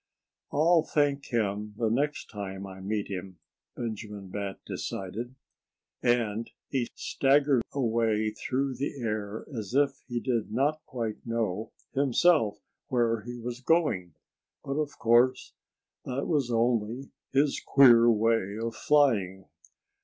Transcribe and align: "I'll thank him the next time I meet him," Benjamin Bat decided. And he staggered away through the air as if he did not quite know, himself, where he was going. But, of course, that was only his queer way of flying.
"I'll 0.51 0.81
thank 0.81 1.27
him 1.27 1.75
the 1.77 1.91
next 1.91 2.31
time 2.31 2.65
I 2.65 2.79
meet 2.79 3.07
him," 3.07 3.37
Benjamin 3.75 4.29
Bat 4.29 4.57
decided. 4.65 5.35
And 6.01 6.49
he 6.69 6.87
staggered 6.95 7.61
away 7.71 8.31
through 8.31 8.77
the 8.77 8.99
air 8.99 9.45
as 9.55 9.75
if 9.75 10.01
he 10.07 10.19
did 10.19 10.51
not 10.51 10.81
quite 10.87 11.23
know, 11.23 11.71
himself, 11.93 12.57
where 12.87 13.21
he 13.25 13.37
was 13.37 13.61
going. 13.61 14.15
But, 14.63 14.77
of 14.79 14.97
course, 14.97 15.53
that 16.05 16.25
was 16.25 16.49
only 16.51 17.11
his 17.31 17.61
queer 17.63 18.09
way 18.09 18.57
of 18.59 18.75
flying. 18.75 19.49